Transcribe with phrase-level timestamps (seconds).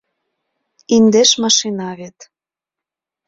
[0.95, 2.17] Индеш машина вет.